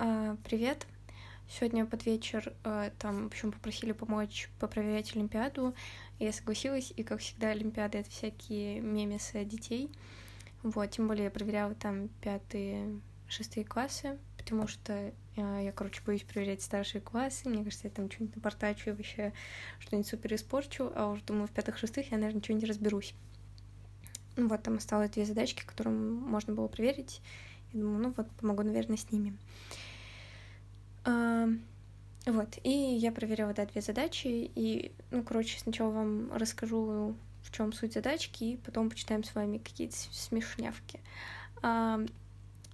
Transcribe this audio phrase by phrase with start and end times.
[0.00, 0.86] А, привет.
[1.48, 5.74] Сегодня под вечер э, там, в общем, попросили помочь попроверять Олимпиаду.
[6.20, 9.90] Я согласилась, и, как всегда, Олимпиады— это всякие мемесы детей.
[10.62, 16.22] Вот, тем более я проверяла там пятые, шестые классы, потому что э, я, короче, боюсь
[16.22, 17.48] проверять старшие классы.
[17.48, 19.32] Мне кажется, я там что-нибудь напортачу и вообще
[19.80, 23.14] что-нибудь супер испорчу, а уж думаю, в пятых-шестых я, наверное, ничего не разберусь.
[24.36, 27.20] Ну вот, там осталось две задачки, которые можно было проверить.
[27.72, 29.36] Я думаю, ну вот, помогу, наверное, с ними.
[31.04, 31.48] А,
[32.26, 37.72] вот, и я проверяла, да, две задачи, и, ну, короче, сначала вам расскажу, в чем
[37.72, 41.00] суть задачки, и потом почитаем с вами какие-то смешнявки.
[41.62, 42.00] А,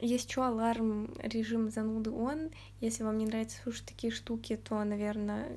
[0.01, 2.51] есть что, аларм, режим зануды он.
[2.81, 5.49] Если вам не нравится слушать такие штуки, то, наверное,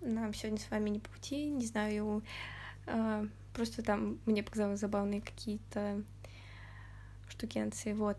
[0.00, 2.22] нам сегодня с вами не по пути, не знаю,
[2.86, 6.02] а, просто там мне показалось забавные какие-то
[7.28, 8.18] штукенции, вот.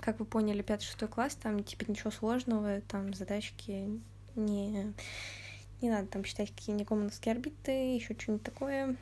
[0.00, 4.00] Как вы поняли, 5-6 класс, там типа ничего сложного, там задачки
[4.34, 4.92] не,
[5.80, 8.96] не надо там считать какие-нибудь командовские орбиты, еще что-нибудь такое.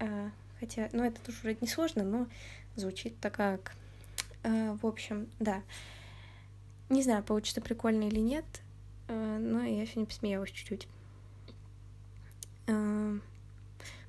[0.00, 2.26] А, хотя, ну это тоже вроде не сложно, но
[2.76, 3.74] звучит так как.
[4.42, 5.62] А, в общем, да.
[6.90, 8.44] Не знаю, получится прикольно или нет,
[9.08, 10.88] а, но я сегодня посмеялась чуть-чуть.
[12.66, 13.18] А,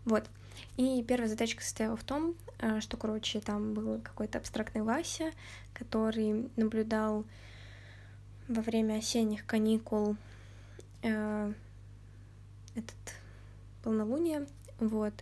[0.06, 0.30] вот.
[0.78, 2.36] И первая задачка состояла в том,
[2.80, 5.32] что, короче, там был какой-то абстрактный Вася,
[5.74, 7.26] который наблюдал
[8.48, 10.16] во время осенних каникул
[11.02, 11.54] э,
[12.76, 13.16] этот
[13.84, 14.48] полнолуние,
[14.80, 15.14] вот,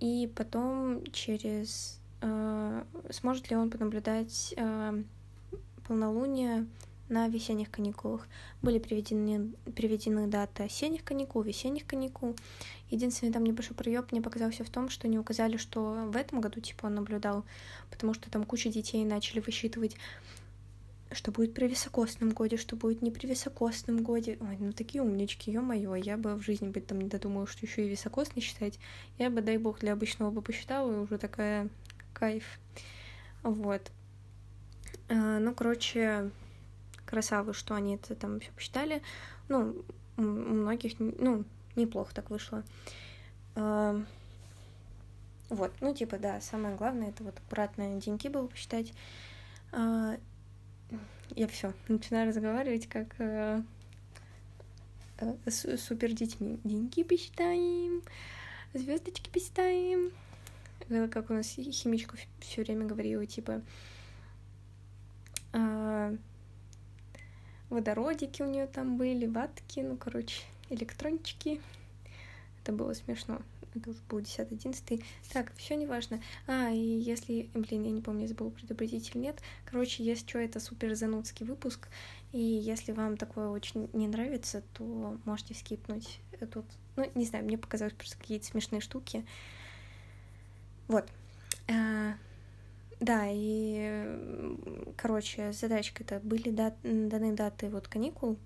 [0.00, 5.02] и потом через э, сможет ли он понаблюдать э,
[5.86, 6.66] полнолуние
[7.12, 8.26] на весенних каникулах.
[8.62, 12.34] Были приведены, приведены даты осенних каникул, весенних каникул.
[12.90, 16.60] Единственный там небольшой проеб мне показался в том, что не указали, что в этом году
[16.60, 17.44] типа он наблюдал,
[17.90, 19.96] потому что там куча детей начали высчитывать
[21.14, 24.38] что будет при високосном годе, что будет не при високосном годе.
[24.40, 27.84] Ой, ну такие умнички, ё-моё, я бы в жизни бы там не додумала, что еще
[27.84, 28.78] и високосный считать.
[29.18, 31.68] Я бы, дай бог, для обычного бы посчитала, и уже такая
[32.14, 32.58] кайф.
[33.42, 33.90] Вот.
[35.10, 36.30] А, ну, короче,
[37.12, 39.02] красавы, что они это там все посчитали.
[39.48, 39.84] Ну,
[40.16, 41.44] у многих, ну,
[41.76, 42.64] неплохо так вышло.
[43.54, 44.06] Вот,
[45.82, 48.94] ну, типа, да, самое главное, это вот аккуратно деньги было посчитать.
[49.70, 50.16] А,
[51.36, 53.62] я все начинаю разговаривать как э,
[55.18, 56.58] э, супер детьми.
[56.64, 58.00] Деньги посчитаем,
[58.72, 60.10] звездочки посчитаем.
[61.10, 63.60] Как у нас химичка все время говорила, типа,
[65.52, 66.16] а,
[67.72, 71.60] водородики у нее там были, ватки, ну, короче, электрончики.
[72.62, 73.40] Это было смешно.
[73.74, 75.02] Это уже был 10-11.
[75.32, 76.20] Так, все не важно.
[76.46, 77.48] А, и если...
[77.54, 79.40] Блин, я не помню, забыла предупредить или нет.
[79.64, 81.88] Короче, если что, это супер занудский выпуск.
[82.32, 86.20] И если вам такое очень не нравится, то можете скипнуть
[86.52, 86.66] тут.
[86.96, 89.24] Ну, не знаю, мне показалось просто какие-то смешные штуки.
[90.88, 91.08] Вот.
[93.02, 94.06] Да, и,
[94.96, 98.38] короче, задачка это были дат, даны даты вот каникул,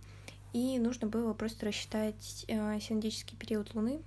[0.54, 4.00] и нужно было просто рассчитать э, синоптический период Луны,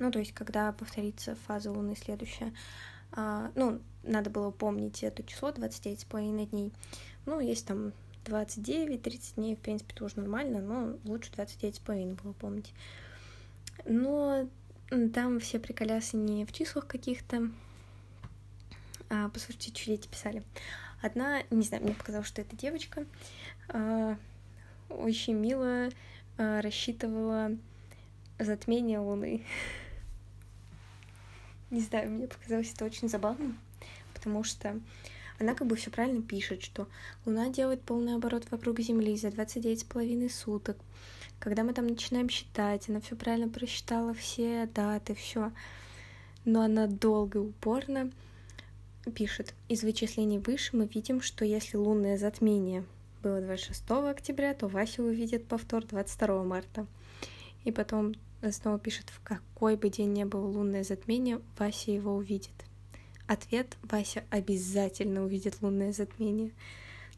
[0.00, 2.52] ну, то есть, когда повторится фаза Луны следующая.
[3.12, 6.72] А, ну, надо было помнить это число, 29,5 дней.
[7.24, 7.92] Ну, есть там
[8.24, 12.74] 29-30 дней, в принципе, тоже нормально, но лучше 29,5 было помнить.
[13.84, 14.48] Но
[15.14, 17.52] там все приколясы не в числах каких-то,
[19.08, 20.42] послушайте, что дети писали.
[21.00, 23.06] Одна, не знаю, мне показалось, что это девочка,
[23.68, 24.16] а,
[24.88, 25.90] очень мило
[26.36, 27.52] а, рассчитывала
[28.38, 29.44] затмение Луны.
[31.70, 33.58] Не знаю, мне показалось это очень забавным,
[34.14, 34.80] потому что
[35.38, 36.88] она как бы все правильно пишет, что
[37.26, 40.78] Луна делает полный оборот вокруг Земли за 29,5 суток.
[41.38, 45.52] Когда мы там начинаем считать, она все правильно просчитала все даты, все.
[46.44, 48.10] Но она долго и упорно
[49.10, 52.84] пишет, из вычислений выше мы видим, что если лунное затмение
[53.22, 56.86] было 26 октября, то Вася увидит повтор 22 марта.
[57.64, 58.14] И потом
[58.50, 62.54] снова пишет, в какой бы день не было лунное затмение, Вася его увидит.
[63.26, 66.52] Ответ Вася обязательно увидит лунное затмение.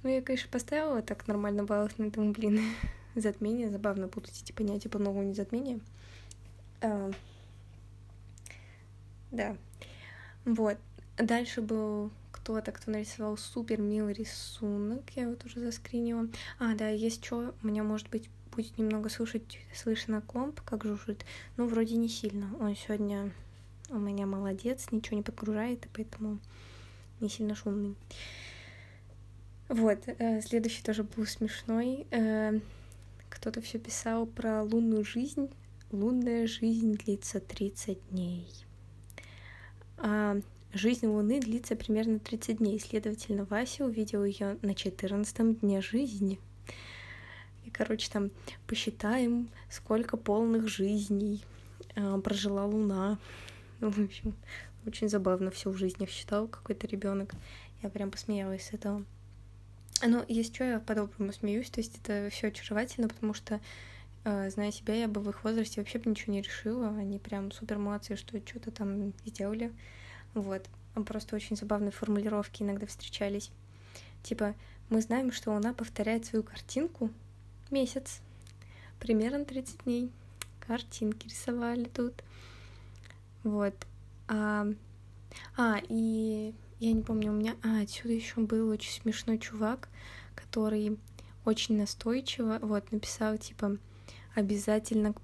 [0.02, 2.60] Ну, я, конечно, поставила так нормально баллов на этом, блин,
[3.14, 3.70] затмение.
[3.70, 5.80] Забавно путать эти понятия по новому не затмение.
[6.80, 7.10] А,
[9.30, 9.56] да.
[10.44, 10.78] Вот.
[11.22, 15.02] Дальше был кто-то, кто нарисовал супер милый рисунок.
[15.14, 16.28] Я его тоже заскринила.
[16.58, 21.24] А, да, есть что, у меня, может быть, будет немного слушать, слышно комп, как жужжит.
[21.56, 22.50] Ну, вроде не сильно.
[22.58, 23.30] Он сегодня
[23.90, 26.38] у меня молодец, ничего не подгружает, и поэтому
[27.20, 27.96] не сильно шумный.
[29.68, 32.06] Вот, э, следующий тоже был смешной.
[32.10, 32.58] Э,
[33.28, 35.50] кто-то все писал про лунную жизнь.
[35.92, 38.46] Лунная жизнь длится 30 дней.
[40.72, 42.78] А жизнь Луны длится примерно 30 дней.
[42.78, 46.38] Следовательно, Вася увидел ее на 14 дне жизни.
[47.64, 48.30] И, короче, там
[48.66, 51.44] посчитаем, сколько полных жизней
[51.96, 53.18] э, прожила Луна.
[53.80, 54.34] Ну, в общем,
[54.86, 57.34] очень забавно все в жизнях считал какой-то ребенок.
[57.82, 59.04] Я прям посмеялась с этого.
[60.02, 63.60] Ну, есть что, я по-доброму смеюсь, то есть это все очаровательно, потому что,
[64.24, 66.88] э, зная себя, я бы в их возрасте вообще бы ничего не решила.
[66.96, 69.72] Они прям супер молодцы, что что-то там сделали.
[70.34, 70.68] Вот.
[71.06, 73.50] Просто очень забавные формулировки иногда встречались.
[74.22, 74.54] Типа,
[74.88, 77.10] мы знаем, что Луна повторяет свою картинку
[77.70, 78.20] месяц.
[78.98, 80.10] Примерно 30 дней.
[80.60, 82.22] Картинки рисовали тут.
[83.44, 83.74] Вот.
[84.28, 84.66] А,
[85.56, 87.56] а и я не помню, у меня...
[87.62, 89.88] А, отсюда еще был очень смешной чувак,
[90.34, 90.98] который
[91.44, 93.76] очень настойчиво вот написал, типа,
[94.34, 95.14] обязательно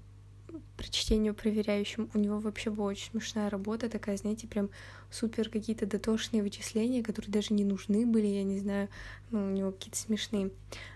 [0.77, 2.09] к прочтению проверяющим.
[2.13, 4.69] У него вообще была очень смешная работа, такая, знаете, прям
[5.09, 8.87] супер какие-то дотошные вычисления, которые даже не нужны были, я не знаю,
[9.31, 10.51] ну, у него какие-то смешные.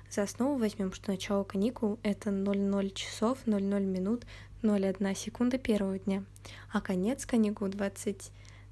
[0.09, 4.25] За основу возьмем, что начало каникул— это 00 часов, 00 минут,
[4.61, 6.23] 01 секунда первого дня,
[6.71, 8.31] а конец каникул— 20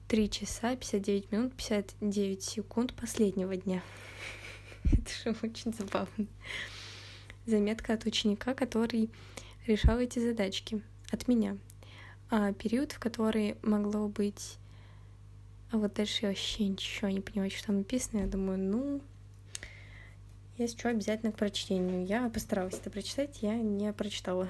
[0.09, 3.83] 3 часа 59 минут 59 секунд последнего дня.
[4.83, 6.25] Это же очень забавно.
[7.45, 9.11] Заметка от ученика, который
[9.67, 10.81] решал эти задачки.
[11.11, 11.57] От меня.
[12.29, 14.57] А период, в который могло быть...
[15.71, 18.21] А вот дальше я вообще ничего не понимаю, что там написано.
[18.21, 19.01] Я думаю, ну,
[20.57, 22.05] если что, обязательно к прочтению.
[22.05, 24.49] Я постаралась это прочитать, я не прочитала.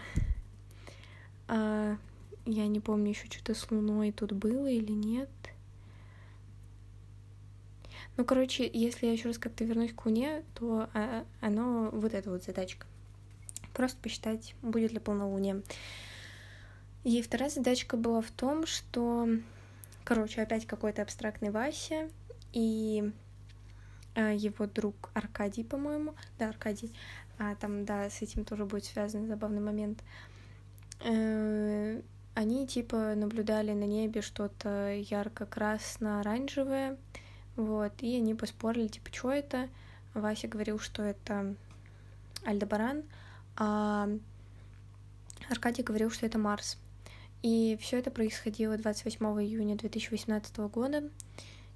[1.48, 1.98] А,
[2.46, 5.30] я не помню еще что-то с Луной тут было или нет.
[8.18, 12.30] Ну, короче, если я еще раз как-то вернусь к Луне, то а, оно вот эта
[12.30, 12.88] вот задачка.
[13.74, 15.62] Просто посчитать, будет ли полнолуние.
[17.04, 19.28] И вторая задачка была в том, что,
[20.04, 22.10] короче, опять какой-то абстрактный Вася
[22.52, 23.14] и
[24.16, 26.94] а, его друг Аркадий, по-моему, да, Аркадий,
[27.38, 30.04] а там, да, с этим тоже будет связан забавный момент.
[31.02, 32.02] Э,
[32.36, 36.98] они типа наблюдали на небе что-то ярко-красно-оранжевое,
[37.56, 39.70] вот, и они поспорили, типа, что это?
[40.14, 41.56] Вася говорил, что это
[42.44, 43.04] Альдебаран,
[43.56, 44.10] а
[45.50, 46.78] Аркадий говорил, что это Марс.
[47.42, 51.10] И все это происходило 28 июня 2018 года,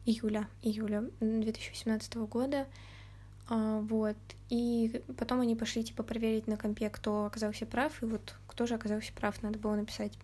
[0.05, 2.67] июля, июля 2018 года,
[3.49, 4.17] а, вот,
[4.49, 8.75] и потом они пошли, типа, проверить на компе, кто оказался прав, и вот кто же
[8.75, 10.17] оказался прав, надо было написать.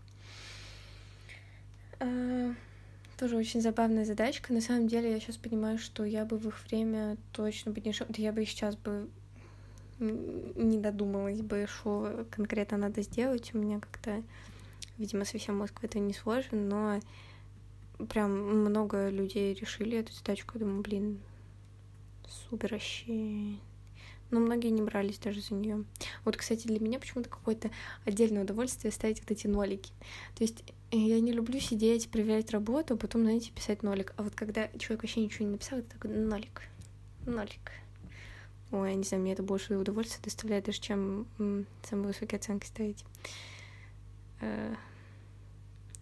[2.00, 2.54] А,
[3.18, 4.54] тоже очень забавная задачка.
[4.54, 7.92] На самом деле, я сейчас понимаю, что я бы в их время точно бы не
[7.92, 8.08] шел.
[8.16, 9.10] Я бы сейчас бы
[10.00, 13.54] не додумалась бы, что конкретно надо сделать.
[13.54, 14.24] У меня как-то,
[15.00, 17.00] видимо, совсем мозг в это не сложен, но
[18.10, 20.52] прям много людей решили эту задачку.
[20.56, 21.20] Я думаю, блин,
[22.28, 23.56] супер вообще.
[24.32, 25.86] Но многие не брались даже за нее.
[26.24, 27.72] Вот, кстати, для меня почему-то какое-то
[28.06, 29.92] отдельное удовольствие ставить вот эти нолики.
[30.36, 34.14] То есть я не люблю сидеть, проверять работу, а потом, знаете, писать нолик.
[34.18, 36.62] А вот когда человек вообще ничего не написал, это такой нолик.
[37.26, 37.72] Нолик.
[38.72, 41.26] Ой, я не знаю, мне это больше удовольствие доставляет, даже чем
[41.82, 43.04] самые высокие оценки ставить.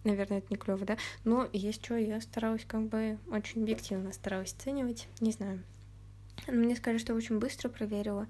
[0.08, 0.96] Наверное, это не клево, да?
[1.24, 5.06] Но есть что, я старалась как бы очень объективно старалась оценивать.
[5.20, 5.62] Не знаю.
[6.46, 8.26] Мне сказали, что очень быстро проверила.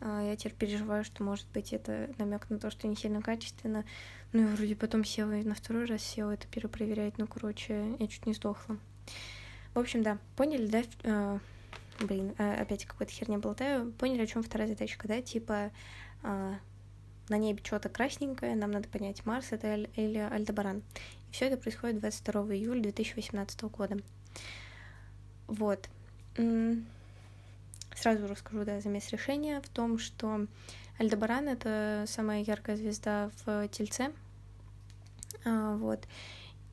[0.00, 3.84] А, я теперь переживаю, что, может быть, это намек на то, что не сильно качественно.
[4.32, 7.16] Ну, я вроде потом села и на второй раз села это перепроверять.
[7.16, 8.76] Ну, короче, я чуть не сдохла.
[9.74, 10.82] В общем, да, поняли, да?
[11.04, 11.38] Э,
[12.00, 13.92] блин, э, опять какой-то херня болтаю.
[13.92, 15.22] Поняли, о чем вторая задачка, да?
[15.22, 15.70] Типа,
[17.28, 20.82] на небе что-то красненькое, нам надо понять, Марс это или Альдебаран.
[21.30, 23.98] И все это происходит 22 июля 2018 года.
[25.46, 25.88] Вот.
[27.94, 30.46] Сразу расскажу, да, замес решения в том, что
[30.98, 34.12] Альдебаран— это самая яркая звезда в Тельце.
[35.44, 36.06] А, вот.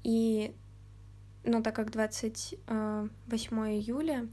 [0.04, 0.56] И,
[1.44, 3.08] ну, так как 28 а,
[3.70, 4.28] июля,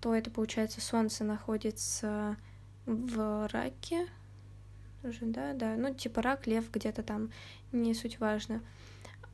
[0.00, 2.36] то это, получается, Солнце находится
[2.86, 4.06] в раке,
[5.02, 7.30] уже, да, да, ну, типа рак, лев где-то там,
[7.72, 8.62] не суть важно.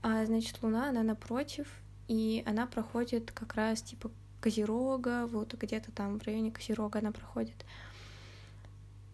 [0.03, 1.67] А, значит, Луна, она напротив,
[2.09, 7.65] и она проходит как раз, типа, Козерога, вот где-то там в районе Козерога она проходит.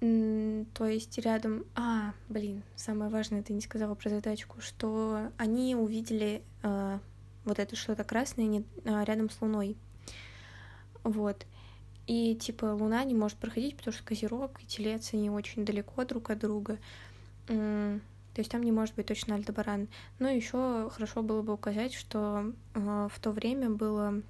[0.00, 1.66] То есть рядом...
[1.76, 6.98] А, блин, самое важное, ты не сказала про задачку, что они увидели э,
[7.44, 9.76] вот это что-то красное не, э, рядом с Луной.
[11.04, 11.46] Вот.
[12.10, 16.30] И, типа, Луна не может проходить, потому что Козерог и Телец, они очень далеко друг
[16.30, 16.76] от друга.
[17.46, 18.00] То
[18.36, 19.86] есть там не может быть точно Альдебаран.
[20.18, 24.22] Но еще хорошо было бы указать, что э, в то время было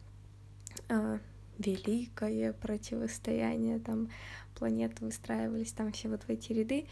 [0.91, 1.19] э,
[1.57, 4.11] великое противостояние, там
[4.57, 6.87] планеты выстраивались там все вот в эти ряды.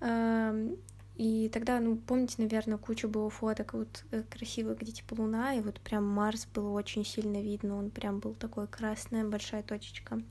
[0.00, 0.74] Э,
[1.16, 5.60] и тогда, ну, помните, наверное, куча было фоток вот э, красивых, где типа Луна, и
[5.60, 10.22] вот прям Марс было очень сильно видно, он прям был такой красная большая точечка.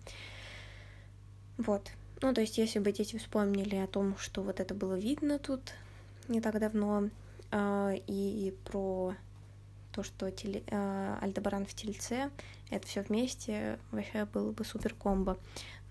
[1.58, 1.92] Вот.
[2.22, 5.62] Ну, то есть, если бы дети вспомнили о том, что вот это было видно тут
[6.28, 7.10] не так давно,
[7.52, 9.16] э, и про
[9.92, 12.32] то, что теле, э, Альдебаран в Тельце,
[12.70, 15.38] это все вместе вообще было бы супер комбо.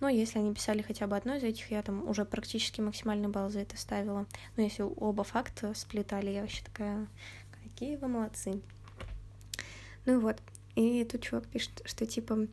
[0.00, 3.50] Но если они писали хотя бы одно из этих, я там уже практически максимальный балл
[3.50, 4.26] за это ставила.
[4.56, 7.06] Но если оба факта сплетали, я вообще такая,
[7.62, 8.60] какие вы молодцы.
[10.06, 10.40] Ну вот,
[10.74, 12.46] и тут чувак пишет, что типа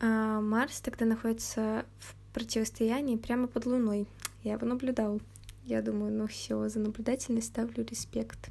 [0.00, 4.08] э, Марс тогда находится в противостоянии прямо под Луной.
[4.42, 5.20] Я его наблюдал.
[5.64, 8.50] Я думаю, ну все, за наблюдательность ставлю респект.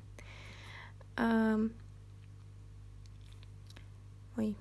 [1.15, 1.59] А...
[4.35, 4.55] Ой,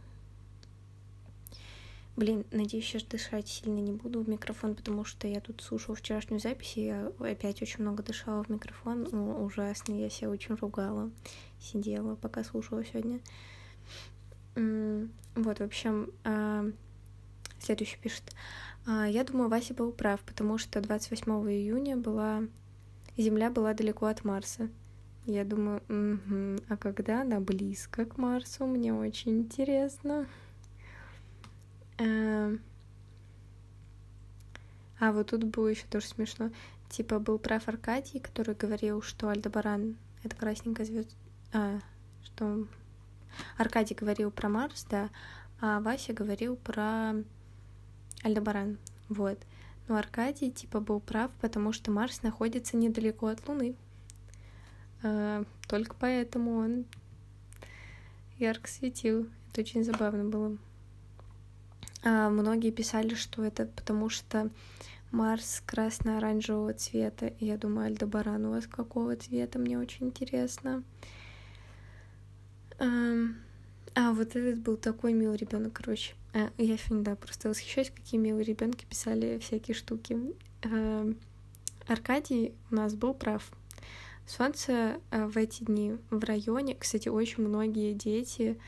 [2.16, 6.40] Блин, надеюсь, сейчас дышать сильно не буду в микрофон, потому что я тут слушала вчерашнюю
[6.40, 9.06] запись, и я опять очень много дышала в микрофон.
[9.12, 11.11] Ну, ужасно, я себя очень ругала.
[11.61, 13.20] Сидела, пока слушала сегодня.
[14.54, 16.64] Вот, в общем, а,
[17.58, 18.35] следующий пишет.
[18.87, 22.44] А, я думаю, Вася был прав, потому что 28 июня была...
[23.18, 24.70] Земля была далеко от Марса.
[25.26, 26.62] Я думаю, угу.
[26.68, 30.26] а когда она близко к Марсу, мне очень интересно.
[31.98, 32.60] Эм.
[34.98, 36.50] А вот тут было еще тоже смешно.
[36.88, 41.12] Типа был прав Аркадий, который говорил, что Альдебаран— это красненькая звезда.
[41.52, 41.80] А,
[42.24, 42.66] что...
[43.58, 45.10] Аркадий говорил про Марс, да,
[45.60, 47.14] а Вася говорил про
[48.22, 48.78] Альдебаран.
[49.08, 49.38] Вот.
[49.88, 53.76] Но Аркадий, типа, был прав, потому что Марс находится недалеко от Луны.
[55.02, 56.86] А, только поэтому он
[58.38, 59.28] ярко светил.
[59.50, 60.56] Это очень забавно было.
[62.08, 64.50] А, многие писали, что это потому что
[65.10, 67.32] Марс красно-оранжевого цвета.
[67.40, 69.58] Я думаю, Альдебаран у вас какого цвета?
[69.58, 70.84] Мне очень интересно.
[72.78, 76.14] А, вот этот был такой милый ребенок, короче.
[76.32, 80.16] А, я сегодня, да, просто восхищаюсь, какие милые ребенки писали всякие штуки.
[81.88, 83.50] Аркадий у нас был прав.
[84.28, 88.60] Солнце а, в эти дни в районе, кстати, очень многие дети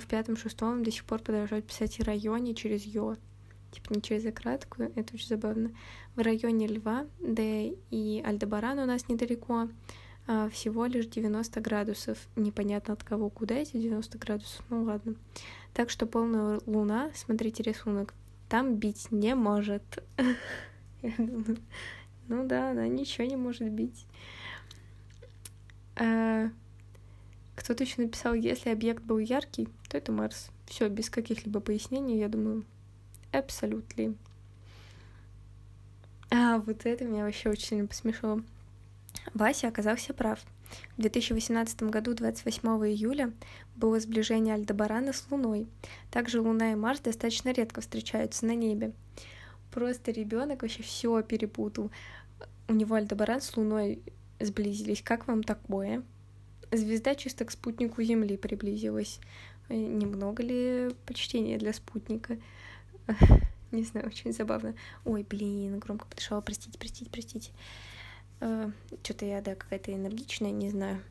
[0.00, 3.16] в пятом-шестом до сих пор продолжают писать и районе через ё.
[3.70, 5.70] Типа не через краткую, это очень забавно.
[6.14, 9.68] В районе Льва, да и Альдебаран у нас недалеко,
[10.26, 12.18] а всего лишь 90 градусов.
[12.36, 15.14] Непонятно от кого куда эти 90 градусов, ну ладно.
[15.74, 18.14] Так что полная луна, смотрите рисунок,
[18.48, 19.82] там бить не может.
[21.02, 24.06] ну да, она ничего не может бить.
[27.56, 30.50] Кто-то еще написал, если объект был яркий, то это Марс.
[30.66, 32.64] Все, без каких-либо пояснений, я думаю,
[33.32, 34.14] абсолютно.
[36.30, 38.42] А, вот это меня вообще очень сильно посмешило.
[39.34, 40.40] Вася оказался прав.
[40.96, 43.32] В 2018 году, 28 июля,
[43.76, 45.66] было сближение Альдебарана с Луной.
[46.10, 48.92] Также Луна и Марс достаточно редко встречаются на небе.
[49.70, 51.90] Просто ребенок вообще все перепутал.
[52.68, 54.02] У него Альдебаран с Луной
[54.40, 55.02] сблизились.
[55.02, 56.02] Как вам такое?
[56.72, 59.20] Звезда чисто к спутнику Земли приблизилась.
[59.68, 62.38] Э, немного ли почтения для спутника?
[63.72, 64.74] Не знаю, очень забавно.
[65.04, 66.40] Ой, блин, громко подышала.
[66.40, 67.50] Простите, простите, простите.
[68.40, 68.70] Э,
[69.02, 71.02] Что-то я, да, какая-то энергичная, не знаю.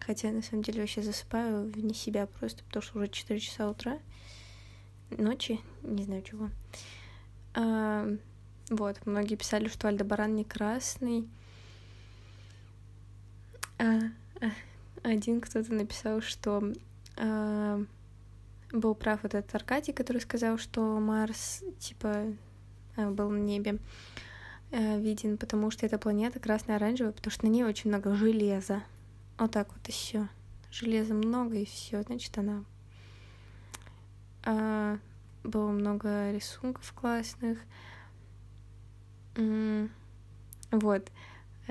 [0.00, 3.98] Хотя, на самом деле, вообще засыпаю вне себя просто, потому что уже 4 часа утра.
[5.10, 6.50] Ночи, не знаю чего.
[7.54, 8.08] А,
[8.70, 11.28] вот, многие писали, что Альдебаран не красный.
[13.78, 14.00] А,
[14.40, 14.50] а,
[15.02, 16.72] один кто-то написал, что
[17.16, 17.84] э,
[18.72, 22.26] был прав вот этот Аркадий, который сказал, что Марс, типа,
[22.96, 23.78] э, был на небе
[24.70, 28.82] э, виден, потому что эта планета красно-оранжевая, потому что на ней очень много железа.
[29.38, 30.28] Вот так вот все.
[30.70, 32.64] Железа много, и все, значит, она.
[34.44, 34.98] Э,
[35.44, 37.58] было много рисунков классных.
[40.70, 41.10] Вот.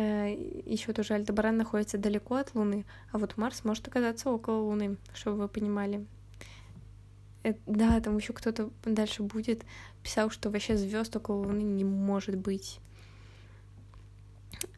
[0.01, 0.34] Э,
[0.65, 5.38] еще тоже Альдебаран находится далеко от Луны, а вот Марс может оказаться около Луны, чтобы
[5.38, 6.05] вы понимали.
[7.43, 9.63] Это, да, там еще кто-то дальше будет
[10.01, 12.79] писал, что вообще звезд около Луны не может быть.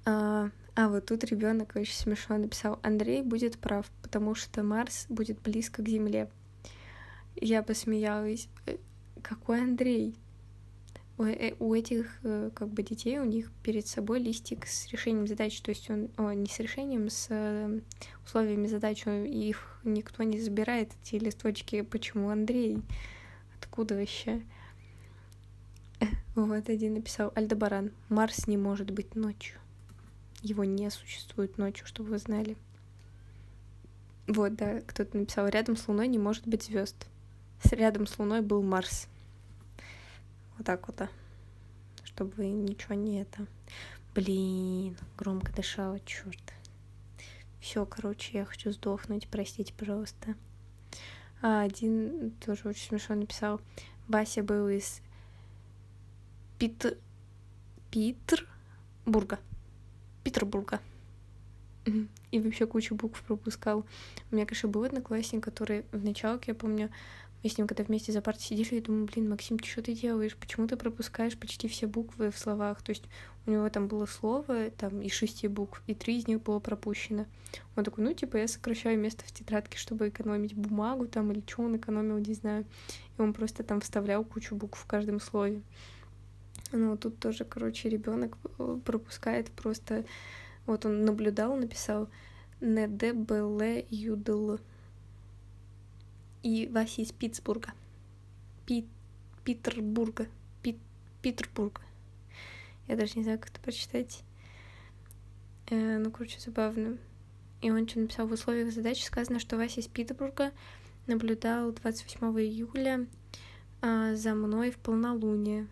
[0.06, 5.40] А, а вот тут ребенок очень смешно написал: Андрей будет прав, потому что Марс будет
[5.42, 6.30] близко к Земле.
[7.36, 8.50] Я посмеялась.
[8.66, 8.76] Э,
[9.22, 10.16] какой Андрей?
[11.18, 15.28] У, э, у этих э, как бы детей у них перед собой листик с решением
[15.28, 17.82] задач, то есть он о, не с решением, с э,
[18.26, 21.82] условиями задач, их никто не забирает эти листочки.
[21.82, 22.82] Почему Андрей?
[23.60, 24.42] Откуда вообще?
[26.36, 27.92] Вот один написал Альдебаран.
[28.10, 29.60] Марс не может быть ночью.
[30.42, 32.58] Его не существует ночью, чтобы вы знали.
[34.28, 37.08] Вот, да, кто-то написал, рядом с Луной не может быть звезд.
[37.72, 39.08] Рядом с Луной был Марс.
[40.58, 41.10] Вот так вот.
[42.04, 43.48] Чтобы ничего не это.
[44.14, 46.54] Блин, громко дышала, черт.
[47.60, 50.36] Все, короче, я хочу сдохнуть, простите, пожалуйста.
[51.42, 53.62] А один тоже очень смешно написал.
[54.08, 55.02] Бася был из
[56.60, 56.98] Питер...
[57.90, 59.40] Питербурга.
[60.24, 60.80] Петербурга.
[62.32, 63.86] И вообще кучу букв пропускал.
[64.32, 66.90] У меня, конечно, был одноклассник, который в началке, я помню,
[67.44, 69.94] мы с ним когда вместе за партой сидели, я думаю, блин, Максим, ты что ты
[69.94, 70.38] делаешь?
[70.38, 72.82] Почему ты пропускаешь почти все буквы в словах?
[72.82, 73.04] То есть
[73.46, 77.26] у него там было слово, там, из шести букв, и три из них было пропущено.
[77.76, 81.64] Он такой, ну, типа, я сокращаю место в тетрадке, чтобы экономить бумагу там, или что
[81.64, 82.66] он экономил, не знаю.
[83.18, 85.62] И он просто там вставлял кучу букв в каждом слове.
[86.72, 90.06] Ну, тут тоже, короче, ребенок э, пропускает просто...
[90.66, 92.08] Вот он наблюдал, написал
[92.62, 94.60] НДБЛ ЮДЛ
[96.44, 97.74] и Вася из Питтсбурга.
[98.66, 98.86] Пит...
[99.44, 100.28] Питербурга.
[100.62, 100.78] Пит...
[101.22, 101.82] Петербурга.
[102.88, 104.24] Я даже не знаю, как это прочитать.
[105.68, 106.98] Э, ну, короче, забавно.
[107.62, 108.28] И он что написал?
[108.28, 110.52] В условиях задачи сказано, что Вася из Питтсбурга
[111.08, 113.08] наблюдал 28 июля
[113.82, 115.68] э, за мной в полнолуние.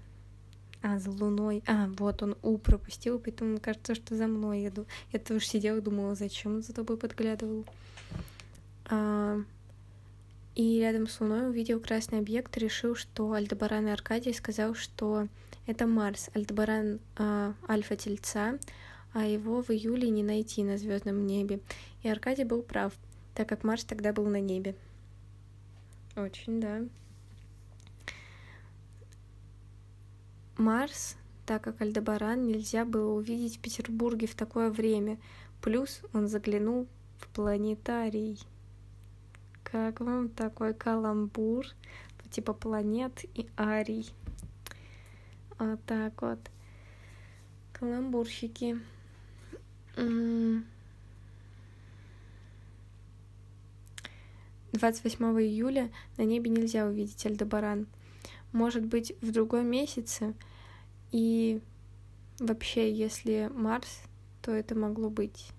[0.83, 1.63] А, за луной.
[1.67, 4.87] А, вот он У пропустил, поэтому кажется, что за мной еду.
[5.11, 7.65] Я тоже сидела и думала, зачем он за тобой подглядывал.
[8.85, 9.39] А,
[10.55, 15.27] и рядом с Луной увидел красный объект, решил, что Альдебаран и Аркадий сказал, что
[15.65, 16.29] это Марс.
[16.33, 18.59] Альдебаран э, Альфа Тельца,
[19.13, 21.59] а его в июле не найти на звездном небе.
[22.03, 22.93] И Аркадий был прав,
[23.33, 24.75] так как Марс тогда был на небе.
[26.17, 26.81] Очень, да.
[30.57, 35.17] Марс, так как Альдебаран нельзя было увидеть в Петербурге в такое время.
[35.61, 36.87] Плюс он заглянул
[37.19, 38.39] в планетарий.
[39.71, 41.65] Как вам такой каламбур?
[42.29, 44.11] Типа планет и арий.
[45.57, 46.39] Вот так вот.
[47.71, 48.81] Каламбурщики.
[54.73, 57.87] 28 июля на небе нельзя увидеть Альдебаран.
[58.51, 60.33] Может быть, в другом месяце.
[61.13, 61.61] И
[62.39, 64.01] вообще, если Марс,
[64.41, 65.51] то это могло быть.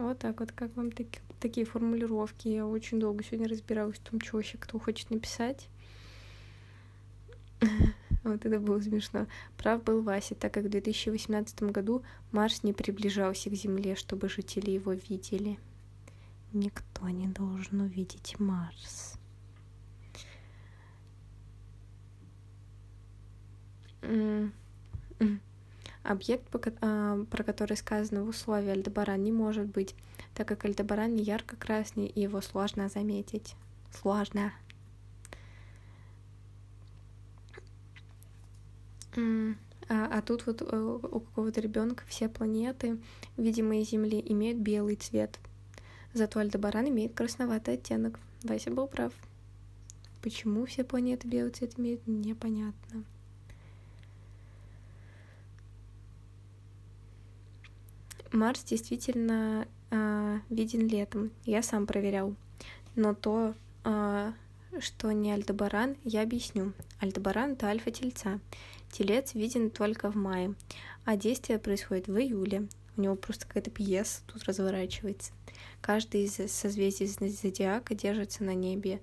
[0.00, 2.48] Вот так вот, как вам таки, такие формулировки.
[2.48, 5.68] Я очень долго сегодня разбиралась в том, что вообще кто хочет написать.
[8.22, 9.26] Вот это было смешно.
[9.56, 14.70] Прав был Вася, так как в 2018 году Марс не приближался к Земле, чтобы жители
[14.72, 15.58] его видели.
[16.52, 19.18] Никто не должен увидеть Марс.
[26.02, 26.44] Объект,
[26.80, 29.94] а, про который сказано в условии Альдебаран, не может быть,
[30.34, 33.54] так как Альдебаран не ярко-красный, и его сложно заметить.
[33.92, 34.52] Сложно.
[39.16, 42.98] А, а тут вот э, у какого-то ребенка все планеты,
[43.36, 45.38] видимые Земли, имеют белый цвет.
[46.12, 48.18] Зато Альдебаран имеет красноватый оттенок.
[48.44, 49.12] Вася был прав.
[50.22, 53.04] Почему все планеты белый цвет имеют, непонятно.
[58.32, 61.30] Марс действительно э, виден летом.
[61.44, 62.34] Я сам проверял.
[62.94, 64.32] Но то, э,
[64.78, 66.72] что не Альдебаран, я объясню.
[67.00, 68.40] Альдебаран— это альфа-тельца.
[68.90, 70.54] Телец виден только в мае,
[71.04, 72.68] а действие происходит в июле.
[72.96, 75.32] У него просто какая-то пьеса тут разворачивается.
[75.80, 79.00] Каждый из созвездий зодиака держится на небе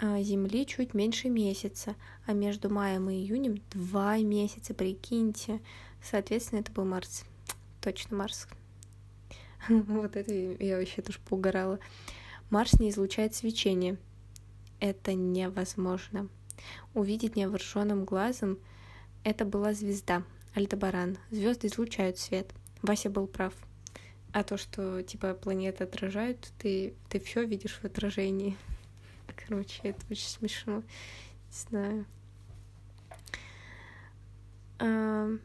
[0.00, 5.60] Земли чуть меньше месяца, а между маем и июнем два месяца, прикиньте.
[6.02, 7.24] Соответственно, это был Марс
[7.80, 8.46] точно Марс.
[9.68, 11.78] Вот это я вообще тоже поугорала.
[12.48, 13.98] Марс не излучает свечение.
[14.80, 16.28] Это невозможно.
[16.94, 18.58] Увидеть невооруженным глазом
[19.22, 20.22] это была звезда,
[20.54, 21.18] Альдебаран.
[21.30, 22.50] Звезды излучают свет.
[22.80, 23.52] Вася был прав.
[24.32, 28.56] А то, что типа планеты отражают, ты, ты все видишь в отражении.
[29.46, 30.82] Короче, это очень смешно.
[31.50, 32.06] Не
[34.78, 35.40] знаю.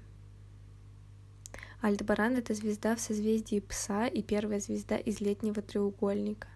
[1.86, 6.48] Альдебаран— это звезда в созвездии Пса и первая звезда из летнего треугольника.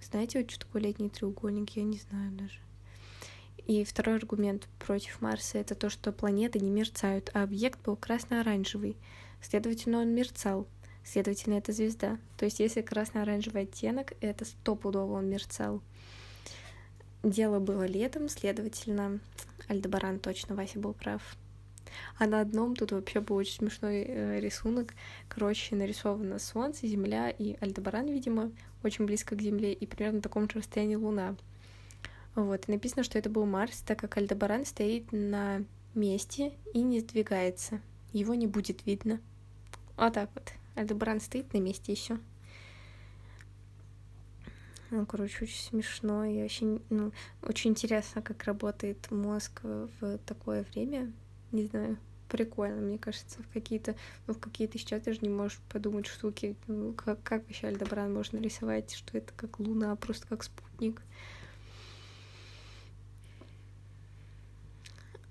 [0.00, 1.70] Вы знаете, вот что такое летний треугольник?
[1.76, 2.58] Я не знаю даже.
[3.68, 8.96] И второй аргумент против Марса— это то, что планеты не мерцают, а объект был красно-оранжевый.
[9.40, 10.66] Следовательно, он мерцал.
[11.04, 12.18] Следовательно, это звезда.
[12.36, 15.80] То есть, если красно-оранжевый оттенок, это стопудово он мерцал.
[17.22, 19.20] Дело было летом, следовательно,
[19.68, 21.36] Альдебаран точно, Вася был прав.
[22.18, 24.94] А на одном тут вообще был очень смешной э, рисунок.
[25.28, 30.48] Короче, нарисовано Солнце, Земля и Альдебаран, видимо, очень близко к Земле, и примерно на таком
[30.48, 31.36] же расстоянии Луна.
[32.34, 37.00] Вот, и написано, что это был Марс, так как Альдебаран стоит на месте и не
[37.00, 37.80] сдвигается.
[38.12, 39.20] Его не будет видно.
[39.96, 40.52] Вот так вот.
[40.74, 42.18] Альдебаран стоит на месте еще.
[44.90, 51.12] Ну, короче, очень смешно и очень, ну, очень интересно, как работает мозг в такое время.
[51.52, 53.94] Не знаю, прикольно, мне кажется, в какие-то,
[54.26, 58.38] ну, в какие-то сейчас даже не можешь подумать штуки, ну, как, как вообще Альдебран можно
[58.38, 61.02] рисовать, что это как Луна, просто как спутник.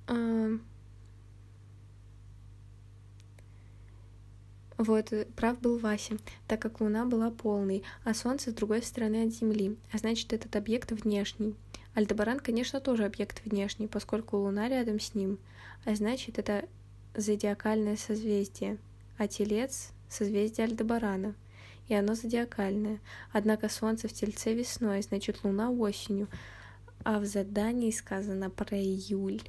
[0.08, 0.50] А...
[4.78, 9.26] Вот, э, прав был Вася, так как Луна была полной, а Солнце с другой стороны
[9.26, 11.56] от Земли, а значит, этот объект внешний.
[11.96, 15.40] Альдебаран, конечно, тоже объект внешний, поскольку Луна рядом с ним,
[15.86, 16.68] а значит, это
[17.16, 18.78] зодиакальное созвездие,
[19.18, 21.36] а Телец— созвездие Альдебарана,
[21.88, 23.00] и оно зодиакальное.
[23.32, 26.28] Однако Солнце в Тельце весной, значит, Луна осенью,
[27.06, 29.42] а в задании сказано про июль.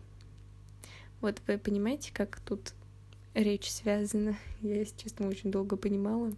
[1.21, 2.75] Вот вы понимаете, как тут
[3.35, 4.37] речь связана.
[4.61, 6.33] Я, если честно, очень долго понимала.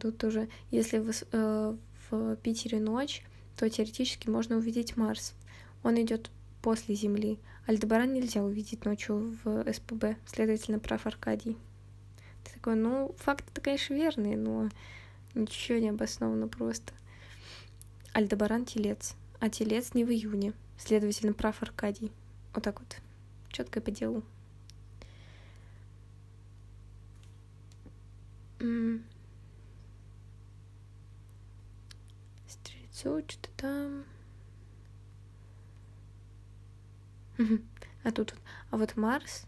[0.00, 1.76] Тут тоже, если в, э,
[2.10, 3.22] в Питере ночь,
[3.56, 5.34] то теоретически можно увидеть Марс.
[5.82, 6.30] Он идет
[6.62, 7.38] после Земли.
[7.66, 11.56] Альдебаран нельзя увидеть ночью в СПБ, следовательно, прав Аркадий.
[12.44, 14.68] Ты такой, ну, факты-то, конечно, верные, но
[15.34, 16.92] ничего не обосновано просто.
[18.12, 20.54] Альдебаран телец, а телец не в июне.
[20.78, 22.10] Следовательно, прав Аркадий.
[22.54, 22.96] Вот так вот.
[23.50, 24.22] Четко по делу.
[32.98, 34.04] Стрельцу, что-то там.
[38.04, 38.34] А тут,
[38.70, 39.44] а вот Марс,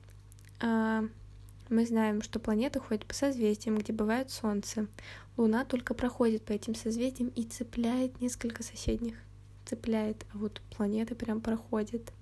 [0.60, 1.04] а,
[1.68, 4.86] мы знаем, что планеты ходят по созвездиям, где бывает Солнце.
[5.36, 9.16] Луна только проходит по этим созвездиям и цепляет несколько соседних
[9.64, 12.12] цепляет, а вот планеты прям проходят.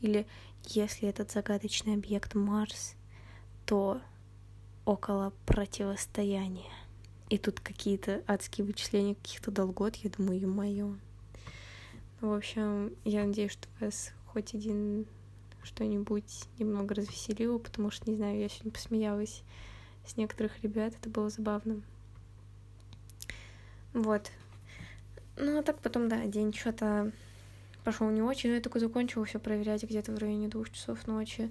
[0.00, 0.26] Или
[0.64, 2.94] если этот загадочный объект Марс,
[3.66, 4.00] то
[4.86, 6.72] около противостояния.
[7.28, 10.96] И тут какие-то адские вычисления каких-то долгот, я думаю, ё-моё.
[12.20, 15.06] В общем, я надеюсь, что вас хоть один
[15.62, 19.42] что-нибудь немного развеселило, потому что, не знаю, я сегодня посмеялась
[20.06, 21.82] с некоторых ребят, это было забавно.
[23.92, 24.30] Вот,
[25.36, 27.12] ну, а так потом, да, день что-то
[27.82, 31.50] пошел не очень, но я такой закончила все проверять где-то в районе двух часов ночи.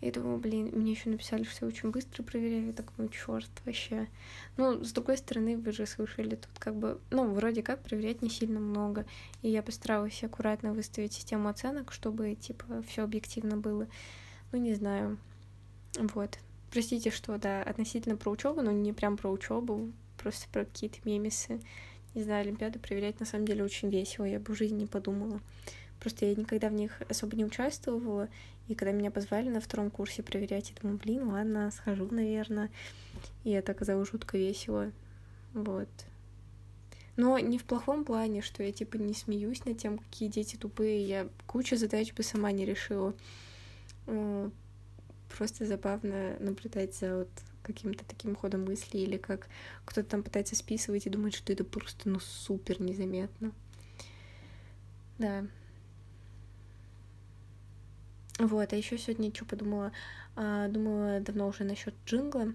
[0.00, 2.66] И думаю, блин, мне еще написали, что я очень быстро проверяю.
[2.66, 4.08] Я ну, черт, вообще.
[4.56, 8.30] Ну, с другой стороны, вы же слышали, тут как бы, ну, вроде как проверять не
[8.30, 9.06] сильно много.
[9.42, 13.88] И я постаралась аккуратно выставить систему оценок, чтобы, типа, все объективно было.
[14.52, 15.18] Ну, не знаю.
[15.98, 16.38] Вот.
[16.70, 21.60] Простите, что, да, относительно про учебу, но не прям про учебу, просто про какие-то мемесы
[22.18, 25.40] не знаю, Олимпиаду проверять на самом деле очень весело, я бы в жизни не подумала.
[26.00, 28.28] Просто я никогда в них особо не участвовала,
[28.68, 32.70] и когда меня позвали на втором курсе проверять, я думаю, блин, ладно, схожу, наверное.
[33.44, 34.92] И это оказалось жутко весело.
[35.54, 35.88] Вот.
[37.16, 41.02] Но не в плохом плане, что я типа не смеюсь над тем, какие дети тупые.
[41.04, 43.12] Я кучу задач бы сама не решила.
[45.36, 47.28] Просто забавно наблюдать за вот
[47.64, 49.48] каким-то таким ходом мысли, или как
[49.84, 53.52] кто-то там пытается списывать и думает, что это просто, ну, супер незаметно.
[55.18, 55.44] Да.
[58.38, 59.92] Вот, а еще сегодня что подумала?
[60.36, 62.52] А, думала давно уже насчет джингла.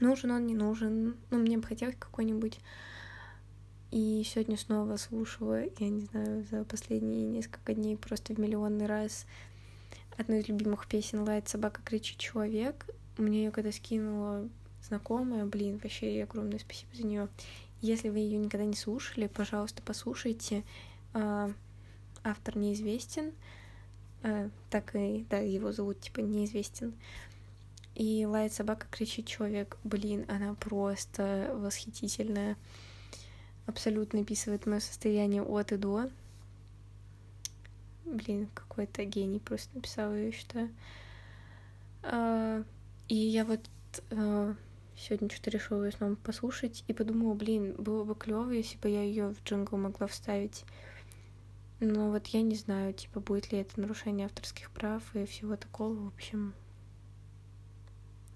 [0.00, 1.16] Нужен он, не нужен.
[1.30, 2.58] Ну, мне бы хотелось какой-нибудь.
[3.90, 9.26] И сегодня снова слушала, я не знаю, за последние несколько дней просто в миллионный раз
[10.16, 12.86] одну из любимых песен «Лает собака, кричит человек».
[13.18, 14.48] Мне ее когда скинула
[14.82, 17.28] знакомая, блин, вообще ей огромное спасибо за нее.
[17.80, 20.62] Если вы ее никогда не слушали, пожалуйста, послушайте.
[21.12, 21.50] А,
[22.22, 23.32] автор неизвестен,
[24.22, 26.94] а, так и, да, его зовут типа неизвестен.
[27.94, 29.76] И лает собака, кричит человек.
[29.84, 32.56] Блин, она просто восхитительная.
[33.66, 36.10] Абсолютно описывает мое состояние от и до.
[38.04, 40.70] Блин, какой-то гений просто написал ее, считаю.
[42.02, 42.64] А,
[43.08, 43.60] и я вот
[44.10, 44.54] э,
[44.96, 49.02] сегодня что-то решила ее снова послушать и подумала, блин, было бы клево, если бы я
[49.02, 50.64] ее в джингл могла вставить.
[51.80, 55.94] Но вот я не знаю, типа, будет ли это нарушение авторских прав и всего такого,
[55.94, 56.54] в общем,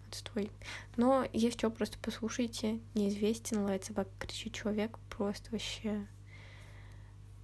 [0.08, 0.50] отстой.
[0.96, 2.80] Но есть что, просто послушайте.
[2.94, 4.98] Неизвестен, лает собака, кричит человек.
[5.10, 6.06] Просто вообще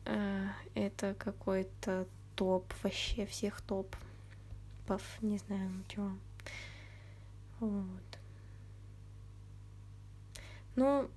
[0.07, 3.95] э, это какой-то топ вообще всех топ.
[4.87, 6.13] Пов, не знаю, чего.
[7.59, 8.19] Вот.
[10.77, 11.11] Ну,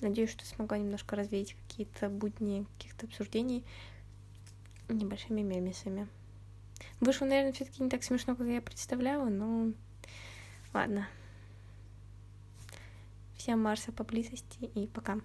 [0.00, 3.64] надеюсь, что смогла немножко развеять какие-то будни каких-то обсуждений
[4.94, 6.08] небольшими мемесами.
[7.00, 9.72] Вышло, наверное, все-таки не так смешно, как я представляла, но
[10.72, 11.08] ладно.
[13.36, 15.18] Всем Марса поблизости и пока.